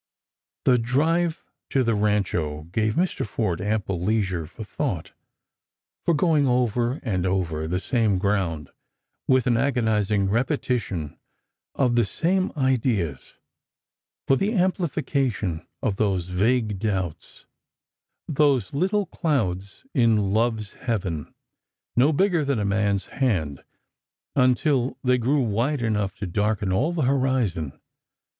[0.65, 3.23] The drive to the Rancho gave Mr.
[3.23, 5.11] ForJe ample leisure for thought;
[6.05, 8.71] for going over and over the same ground
[9.27, 11.19] with an agonising repetition
[11.75, 13.37] of the same ideas;
[14.25, 17.45] for the amplification of those vague doubts,
[18.27, 21.31] those httle clouds in love's heaven,
[21.95, 23.63] no bigger than a man's hand,
[24.35, 27.79] until they grew wide enough to darken all the horizon.